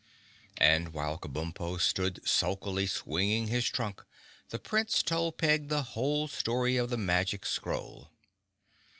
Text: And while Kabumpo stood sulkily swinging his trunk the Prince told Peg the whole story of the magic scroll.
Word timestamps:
And 0.57 0.93
while 0.93 1.19
Kabumpo 1.19 1.79
stood 1.79 2.27
sulkily 2.27 2.87
swinging 2.87 3.49
his 3.49 3.67
trunk 3.67 4.03
the 4.49 4.57
Prince 4.57 5.03
told 5.03 5.37
Peg 5.37 5.69
the 5.69 5.83
whole 5.83 6.27
story 6.27 6.75
of 6.75 6.89
the 6.89 6.97
magic 6.97 7.45
scroll. 7.45 8.09